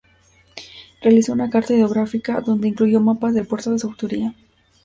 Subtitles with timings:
[1.03, 4.33] Realizó una Carta Hidrográfica donde incluyó mapas del puerto de su autoría.